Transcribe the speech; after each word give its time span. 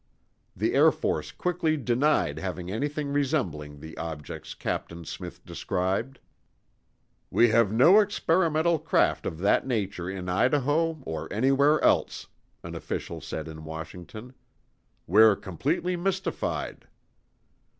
The 0.55 0.73
Air 0.73 0.91
Force 0.91 1.31
quickly 1.31 1.77
denied 1.77 2.39
having 2.39 2.71
anything 2.71 3.09
resembling 3.13 3.79
the! 3.79 3.95
objects 3.99 4.55
Captain 4.55 5.05
Smith 5.05 5.45
described. 5.45 6.17
"We 7.29 7.49
have 7.49 7.71
no 7.71 7.99
experimental 7.99 8.79
craft 8.79 9.27
of 9.27 9.37
that 9.37 9.67
nature 9.67 10.09
in 10.09 10.27
Idaho—or 10.27 11.31
anywhere 11.31 11.79
else," 11.83 12.25
an 12.63 12.73
official 12.73 13.21
said 13.21 13.47
in 13.47 13.63
Washington. 13.63 14.33
"We're 15.05 15.35
completely 15.35 15.95
mystified." 15.95 16.87